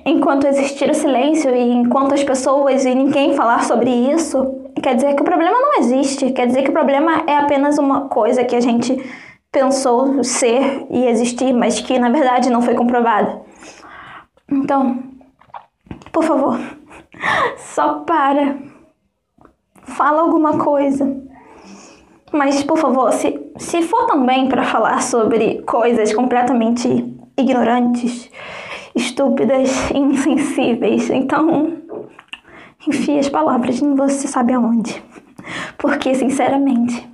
enquanto 0.04 0.46
existir 0.46 0.90
o 0.90 0.94
silêncio 0.94 1.54
e 1.54 1.72
enquanto 1.72 2.14
as 2.14 2.22
pessoas 2.22 2.84
e 2.84 2.94
ninguém 2.94 3.34
falar 3.34 3.64
sobre 3.64 3.90
isso, 3.90 4.70
quer 4.82 4.94
dizer 4.94 5.14
que 5.14 5.22
o 5.22 5.24
problema 5.24 5.58
não 5.58 5.78
existe, 5.78 6.30
quer 6.32 6.46
dizer 6.46 6.62
que 6.62 6.70
o 6.70 6.72
problema 6.72 7.24
é 7.26 7.36
apenas 7.36 7.78
uma 7.78 8.08
coisa 8.08 8.44
que 8.44 8.56
a 8.56 8.60
gente 8.60 8.96
pensou 9.52 10.22
ser 10.22 10.86
e 10.90 11.06
existir, 11.06 11.52
mas 11.52 11.80
que 11.80 11.98
na 11.98 12.08
verdade 12.08 12.50
não 12.50 12.62
foi 12.62 12.74
comprovada. 12.74 13.42
Então, 14.50 15.02
por 16.12 16.24
favor, 16.24 16.58
só 17.56 18.00
para. 18.00 18.56
Fala 19.82 20.22
alguma 20.22 20.58
coisa. 20.58 21.20
Mas, 22.32 22.62
por 22.62 22.78
favor, 22.78 23.12
se, 23.12 23.52
se 23.58 23.82
for 23.82 24.06
também 24.06 24.48
para 24.48 24.62
falar 24.62 25.02
sobre 25.02 25.62
coisas 25.62 26.14
completamente 26.14 26.88
ignorantes, 27.36 28.30
estúpidas 29.00 29.90
insensíveis. 29.90 31.10
Então, 31.10 31.78
enfie 32.86 33.18
as 33.18 33.28
palavras 33.28 33.80
em 33.80 33.94
você 33.94 34.26
sabe 34.26 34.52
aonde. 34.52 35.02
Porque, 35.78 36.14
sinceramente, 36.14 37.08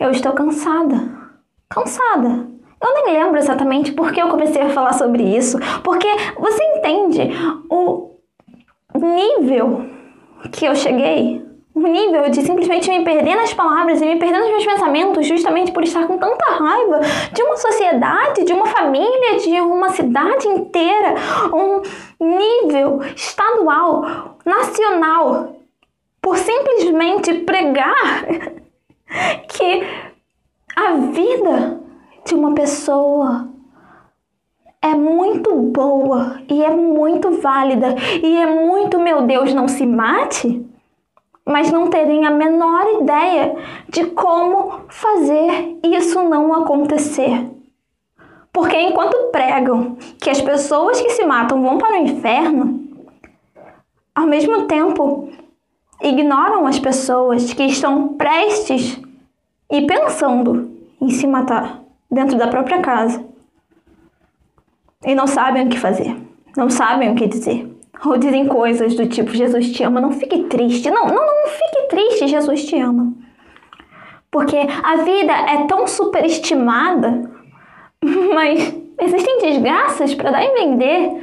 eu 0.00 0.10
estou 0.10 0.32
cansada. 0.32 1.10
Cansada. 1.68 2.48
Eu 2.82 2.94
nem 2.94 3.14
lembro 3.14 3.38
exatamente 3.38 3.92
por 3.92 4.12
que 4.12 4.20
eu 4.20 4.28
comecei 4.28 4.62
a 4.62 4.70
falar 4.70 4.92
sobre 4.92 5.22
isso. 5.22 5.58
Porque 5.82 6.08
você 6.38 6.62
entende 6.76 7.30
o 7.70 8.16
nível 8.94 9.86
que 10.52 10.66
eu 10.66 10.74
cheguei 10.74 11.45
um 11.76 11.88
nível 11.88 12.30
de 12.30 12.40
simplesmente 12.40 12.88
me 12.88 13.04
perder 13.04 13.36
nas 13.36 13.52
palavras 13.52 14.00
e 14.00 14.06
me 14.06 14.16
perder 14.16 14.38
nos 14.38 14.48
meus 14.48 14.64
pensamentos, 14.64 15.26
justamente 15.26 15.72
por 15.72 15.84
estar 15.84 16.06
com 16.06 16.16
tanta 16.16 16.52
raiva 16.52 17.00
de 17.34 17.42
uma 17.42 17.56
sociedade, 17.58 18.44
de 18.44 18.52
uma 18.54 18.64
família, 18.64 19.36
de 19.38 19.60
uma 19.60 19.90
cidade 19.90 20.48
inteira, 20.48 21.14
um 21.52 21.82
nível 22.18 23.02
estadual, 23.14 24.38
nacional, 24.42 25.54
por 26.22 26.38
simplesmente 26.38 27.34
pregar 27.40 28.24
que 29.46 29.86
a 30.74 30.92
vida 30.94 31.80
de 32.24 32.34
uma 32.34 32.54
pessoa 32.54 33.50
é 34.80 34.94
muito 34.94 35.54
boa 35.54 36.40
e 36.48 36.64
é 36.64 36.70
muito 36.70 37.32
válida 37.32 37.94
e 38.22 38.34
é 38.38 38.46
muito, 38.46 38.98
meu 38.98 39.22
Deus, 39.22 39.52
não 39.52 39.68
se 39.68 39.84
mate, 39.84 40.64
mas 41.46 41.70
não 41.70 41.88
terem 41.88 42.26
a 42.26 42.30
menor 42.30 43.00
ideia 43.00 43.54
de 43.88 44.06
como 44.06 44.80
fazer 44.88 45.78
isso 45.84 46.20
não 46.24 46.52
acontecer. 46.52 47.48
Porque 48.52 48.76
enquanto 48.76 49.30
pregam 49.30 49.96
que 50.20 50.28
as 50.28 50.40
pessoas 50.40 51.00
que 51.00 51.10
se 51.10 51.24
matam 51.24 51.62
vão 51.62 51.78
para 51.78 52.00
o 52.00 52.02
inferno, 52.02 52.84
ao 54.12 54.26
mesmo 54.26 54.62
tempo 54.62 55.28
ignoram 56.02 56.66
as 56.66 56.80
pessoas 56.80 57.52
que 57.52 57.62
estão 57.64 58.08
prestes 58.14 59.00
e 59.70 59.82
pensando 59.86 60.70
em 61.00 61.10
se 61.10 61.26
matar 61.26 61.80
dentro 62.10 62.36
da 62.36 62.48
própria 62.48 62.80
casa 62.80 63.24
e 65.04 65.14
não 65.14 65.26
sabem 65.26 65.66
o 65.66 65.68
que 65.68 65.78
fazer, 65.78 66.16
não 66.56 66.68
sabem 66.68 67.12
o 67.12 67.14
que 67.14 67.28
dizer. 67.28 67.75
Ou 68.04 68.18
dizem 68.18 68.46
coisas 68.46 68.94
do 68.94 69.06
tipo: 69.06 69.34
Jesus 69.34 69.72
te 69.72 69.82
ama, 69.82 70.00
não 70.00 70.12
fique 70.12 70.44
triste. 70.44 70.90
Não, 70.90 71.06
não, 71.06 71.14
não 71.14 71.48
fique 71.48 71.88
triste, 71.88 72.28
Jesus 72.28 72.64
te 72.64 72.76
ama. 72.78 73.12
Porque 74.30 74.56
a 74.56 74.96
vida 74.96 75.32
é 75.32 75.66
tão 75.66 75.86
superestimada, 75.86 77.30
mas 78.34 78.74
existem 79.00 79.38
desgraças 79.38 80.14
para 80.14 80.30
dar 80.30 80.44
e 80.44 80.54
vender 80.54 81.22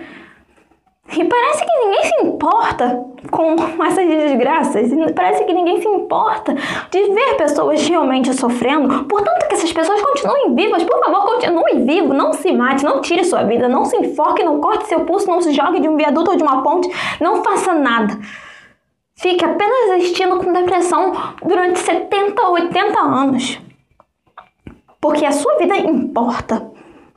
e 1.11 1.25
parece 1.25 1.65
que 1.65 1.79
ninguém 1.79 2.03
se 2.03 2.25
importa 2.25 3.05
com 3.29 3.55
essas 3.83 4.07
desgraças. 4.07 4.89
Parece 5.13 5.43
que 5.43 5.53
ninguém 5.53 5.81
se 5.81 5.87
importa 5.87 6.55
de 6.89 7.13
ver 7.13 7.35
pessoas 7.35 7.85
realmente 7.87 8.33
sofrendo. 8.33 9.03
Portanto, 9.03 9.47
que 9.47 9.53
essas 9.53 9.71
pessoas 9.71 10.01
continuem 10.01 10.55
vivas. 10.55 10.83
Por 10.83 10.99
favor, 11.03 11.25
continue 11.25 11.85
vivo. 11.85 12.13
Não 12.13 12.31
se 12.33 12.51
mate, 12.53 12.85
não 12.85 13.01
tire 13.01 13.23
sua 13.25 13.43
vida. 13.43 13.67
Não 13.67 13.85
se 13.85 13.97
enfoque, 13.97 14.43
não 14.43 14.61
corte 14.61 14.87
seu 14.87 15.01
pulso, 15.01 15.27
não 15.27 15.41
se 15.41 15.51
jogue 15.51 15.81
de 15.81 15.89
um 15.89 15.97
viaduto 15.97 16.31
ou 16.31 16.37
de 16.37 16.43
uma 16.43 16.63
ponte. 16.63 16.89
Não 17.19 17.43
faça 17.43 17.73
nada. 17.73 18.17
Fique 19.15 19.43
apenas 19.43 19.91
existindo 19.97 20.37
com 20.39 20.51
depressão 20.51 21.13
durante 21.45 21.79
70 21.79 22.41
ou 22.43 22.53
80 22.53 22.99
anos. 22.99 23.59
Porque 24.99 25.25
a 25.25 25.31
sua 25.31 25.57
vida 25.57 25.75
importa. 25.77 26.72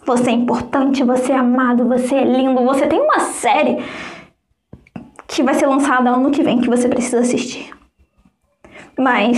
Você 0.07 0.31
é 0.31 0.33
importante, 0.33 1.03
você 1.03 1.33
é 1.33 1.37
amado, 1.37 1.85
você 1.85 2.15
é 2.15 2.25
lindo. 2.25 2.65
Você 2.65 2.87
tem 2.87 3.01
uma 3.01 3.19
série 3.19 3.79
que 5.27 5.43
vai 5.43 5.53
ser 5.55 5.67
lançada 5.67 6.11
ano 6.11 6.31
que 6.31 6.45
vem 6.45 6.61
que 6.61 6.69
você 6.69 6.89
precisa 6.89 7.19
assistir. 7.19 7.75
Mas 8.97 9.37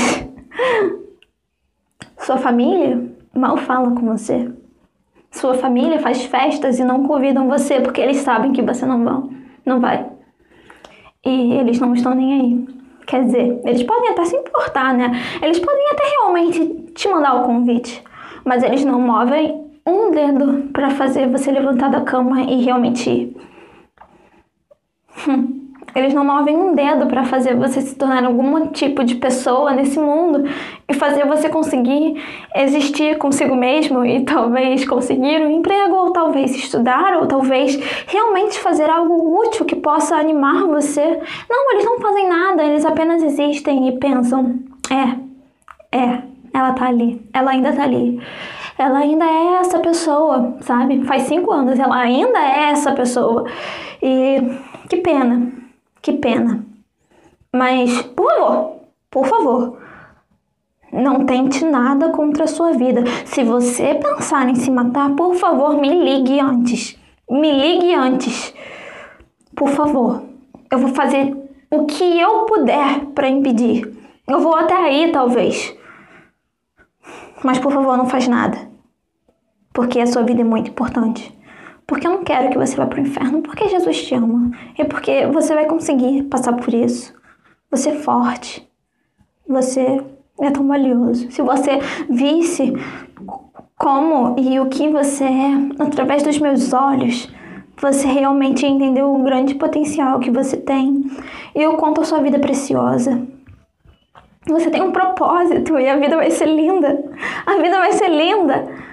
sua 2.20 2.36
família 2.36 3.10
mal 3.34 3.56
fala 3.56 3.90
com 3.92 4.14
você. 4.14 4.52
Sua 5.30 5.54
família 5.54 6.00
faz 6.00 6.24
festas 6.26 6.78
e 6.78 6.84
não 6.84 7.06
convidam 7.06 7.48
você 7.48 7.80
porque 7.80 8.02
eles 8.02 8.18
sabem 8.18 8.52
que 8.52 8.60
você 8.60 8.84
não 8.84 9.02
vai, 9.02 9.22
não 9.64 9.80
vai. 9.80 10.06
E 11.24 11.54
eles 11.54 11.80
não 11.80 11.94
estão 11.94 12.14
nem 12.14 12.40
aí. 12.40 12.78
Quer 13.06 13.24
dizer, 13.24 13.60
eles 13.64 13.82
podem 13.84 14.10
até 14.10 14.26
se 14.26 14.36
importar, 14.36 14.92
né? 14.92 15.12
Eles 15.40 15.58
podem 15.58 15.88
até 15.92 16.02
realmente 16.10 16.92
te 16.92 17.08
mandar 17.08 17.36
o 17.36 17.44
convite, 17.44 18.04
mas 18.44 18.62
eles 18.62 18.84
não 18.84 19.00
movem 19.00 19.67
um 19.88 20.10
dedo 20.10 20.68
para 20.72 20.90
fazer 20.90 21.28
você 21.28 21.50
levantar 21.50 21.88
da 21.90 22.00
cama 22.00 22.42
e 22.42 22.62
realmente 22.62 23.08
ir. 23.08 23.36
Hum. 25.26 25.58
Eles 25.94 26.12
não 26.12 26.24
movem 26.24 26.56
um 26.56 26.74
dedo 26.74 27.06
para 27.06 27.24
fazer 27.24 27.56
você 27.56 27.80
se 27.80 27.96
tornar 27.96 28.24
algum 28.24 28.68
tipo 28.68 29.02
de 29.02 29.16
pessoa 29.16 29.72
nesse 29.72 29.98
mundo 29.98 30.44
e 30.86 30.94
fazer 30.94 31.26
você 31.26 31.48
conseguir 31.48 32.22
existir 32.54 33.16
consigo 33.16 33.56
mesmo 33.56 34.04
e 34.04 34.22
talvez 34.24 34.86
conseguir 34.86 35.40
um 35.40 35.50
emprego, 35.50 35.96
ou 35.96 36.12
talvez 36.12 36.54
estudar, 36.54 37.16
ou 37.16 37.26
talvez 37.26 37.76
realmente 38.06 38.60
fazer 38.60 38.88
algo 38.88 39.40
útil 39.40 39.64
que 39.64 39.74
possa 39.74 40.14
animar 40.14 40.66
você. 40.66 41.20
Não, 41.48 41.72
eles 41.72 41.84
não 41.84 41.98
fazem 41.98 42.28
nada, 42.28 42.64
eles 42.64 42.84
apenas 42.84 43.22
existem 43.22 43.88
e 43.88 43.98
pensam: 43.98 44.56
é, 44.90 45.98
é, 45.98 46.22
ela 46.52 46.74
tá 46.74 46.86
ali, 46.86 47.20
ela 47.32 47.50
ainda 47.50 47.72
tá 47.72 47.82
ali 47.82 48.20
ela 48.78 49.00
ainda 49.00 49.24
é 49.24 49.56
essa 49.56 49.80
pessoa, 49.80 50.56
sabe? 50.60 51.04
Faz 51.04 51.24
cinco 51.24 51.50
anos, 51.50 51.78
ela 51.80 51.96
ainda 51.96 52.38
é 52.38 52.70
essa 52.70 52.92
pessoa. 52.92 53.44
E 54.00 54.38
que 54.88 54.98
pena, 54.98 55.52
que 56.00 56.12
pena. 56.12 56.64
Mas, 57.52 58.02
por 58.02 58.30
favor, 58.30 58.76
por 59.10 59.26
favor, 59.26 59.78
não 60.92 61.26
tente 61.26 61.64
nada 61.64 62.10
contra 62.10 62.44
a 62.44 62.46
sua 62.46 62.72
vida. 62.72 63.02
Se 63.24 63.42
você 63.42 63.96
pensar 63.96 64.48
em 64.48 64.54
se 64.54 64.70
matar, 64.70 65.10
por 65.16 65.34
favor, 65.34 65.76
me 65.76 65.90
ligue 65.90 66.38
antes. 66.38 66.96
Me 67.28 67.50
ligue 67.50 67.92
antes. 67.94 68.54
Por 69.56 69.70
favor. 69.70 70.22
Eu 70.70 70.78
vou 70.78 70.90
fazer 70.90 71.36
o 71.68 71.84
que 71.84 72.20
eu 72.20 72.44
puder 72.44 73.06
para 73.06 73.28
impedir. 73.28 73.92
Eu 74.28 74.40
vou 74.40 74.54
até 74.54 74.74
aí, 74.74 75.10
talvez. 75.10 75.74
Mas 77.42 77.58
por 77.58 77.72
favor, 77.72 77.96
não 77.96 78.06
faz 78.06 78.28
nada 78.28 78.67
porque 79.78 80.00
a 80.00 80.08
sua 80.08 80.24
vida 80.24 80.40
é 80.40 80.44
muito 80.44 80.70
importante. 80.70 81.32
Porque 81.86 82.04
eu 82.04 82.10
não 82.10 82.24
quero 82.24 82.50
que 82.50 82.58
você 82.58 82.74
vá 82.74 82.84
para 82.84 82.98
o 82.98 83.00
inferno, 83.00 83.42
porque 83.42 83.68
Jesus 83.68 84.02
te 84.02 84.12
ama. 84.12 84.50
E 84.76 84.84
porque 84.84 85.24
você 85.28 85.54
vai 85.54 85.66
conseguir 85.66 86.24
passar 86.24 86.54
por 86.54 86.74
isso. 86.74 87.14
Você 87.70 87.90
é 87.90 87.94
forte. 87.94 88.68
Você 89.48 90.02
é 90.40 90.50
tão 90.50 90.66
valioso. 90.66 91.30
Se 91.30 91.40
você 91.42 91.78
visse 92.10 92.72
como 93.76 94.34
e 94.36 94.58
o 94.58 94.66
que 94.66 94.88
você 94.88 95.22
é 95.22 95.54
através 95.78 96.24
dos 96.24 96.40
meus 96.40 96.72
olhos, 96.72 97.32
você 97.80 98.08
realmente 98.08 98.66
entendeu 98.66 99.14
o 99.14 99.22
grande 99.22 99.54
potencial 99.54 100.18
que 100.18 100.32
você 100.32 100.56
tem 100.56 101.08
e 101.54 101.64
o 101.68 101.76
quanto 101.76 102.00
a 102.00 102.04
sua 102.04 102.20
vida 102.20 102.36
é 102.36 102.40
preciosa. 102.40 103.24
Você 104.44 104.70
tem 104.70 104.82
um 104.82 104.90
propósito 104.90 105.78
e 105.78 105.88
a 105.88 105.96
vida 105.96 106.16
vai 106.16 106.32
ser 106.32 106.46
linda. 106.46 107.00
A 107.46 107.58
vida 107.58 107.78
vai 107.78 107.92
ser 107.92 108.08
linda. 108.08 108.87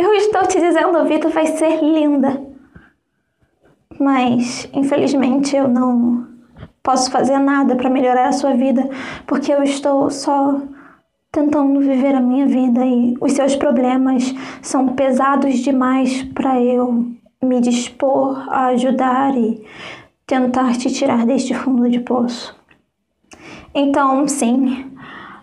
Eu 0.00 0.14
estou 0.14 0.46
te 0.46 0.58
dizendo, 0.58 0.96
a 0.96 1.04
vida 1.04 1.28
vai 1.28 1.44
ser 1.44 1.82
linda. 1.82 2.40
Mas, 3.98 4.66
infelizmente, 4.72 5.54
eu 5.54 5.68
não 5.68 6.26
posso 6.82 7.10
fazer 7.10 7.38
nada 7.38 7.76
para 7.76 7.90
melhorar 7.90 8.28
a 8.28 8.32
sua 8.32 8.54
vida, 8.54 8.88
porque 9.26 9.52
eu 9.52 9.62
estou 9.62 10.08
só 10.08 10.58
tentando 11.30 11.78
viver 11.80 12.14
a 12.14 12.20
minha 12.20 12.46
vida 12.46 12.82
e 12.82 13.14
os 13.20 13.32
seus 13.32 13.54
problemas 13.54 14.34
são 14.62 14.94
pesados 14.94 15.58
demais 15.58 16.22
para 16.32 16.58
eu 16.58 17.04
me 17.42 17.60
dispor 17.60 18.48
a 18.48 18.68
ajudar 18.68 19.36
e 19.36 19.62
tentar 20.26 20.78
te 20.78 20.90
tirar 20.90 21.26
deste 21.26 21.52
fundo 21.52 21.90
de 21.90 22.00
poço. 22.00 22.58
Então, 23.74 24.26
sim, 24.26 24.90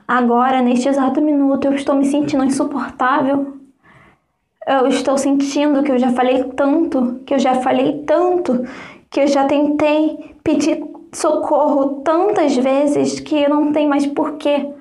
agora, 0.07 0.63
neste 0.63 0.89
exato 0.89 1.21
minuto, 1.21 1.65
eu 1.65 1.73
estou 1.73 1.93
me 1.93 2.05
sentindo 2.05 2.43
insuportável 2.43 3.56
eu 4.67 4.87
estou 4.87 5.17
sentindo 5.17 5.81
que 5.83 5.91
eu 5.91 5.97
já 5.97 6.11
falei 6.11 6.43
tanto, 6.55 7.21
que 7.25 7.33
eu 7.33 7.39
já 7.39 7.55
falei 7.55 8.03
tanto, 8.05 8.65
que 9.09 9.21
eu 9.21 9.27
já 9.27 9.45
tentei 9.45 10.35
pedir 10.43 10.83
socorro 11.13 12.01
tantas 12.01 12.55
vezes 12.55 13.19
que 13.19 13.47
não 13.47 13.71
tem 13.71 13.87
mais 13.87 14.05
porquê 14.05 14.73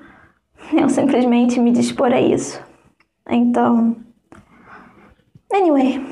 eu 0.73 0.89
simplesmente 0.89 1.59
me 1.59 1.71
dispor 1.71 2.11
a 2.11 2.19
isso. 2.19 2.61
Então, 3.29 3.95
anyway, 5.51 6.03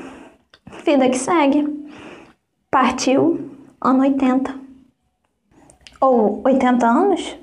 vida 0.84 1.08
que 1.08 1.18
segue. 1.18 1.66
Partiu 2.70 3.50
ano 3.80 4.00
80. 4.00 4.54
Ou 6.00 6.42
80 6.44 6.86
anos? 6.86 7.36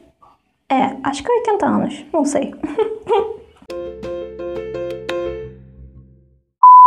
É, 0.70 0.98
acho 1.04 1.24
que 1.24 1.32
80 1.32 1.66
anos, 1.66 2.06
não 2.12 2.26
sei. 2.26 2.54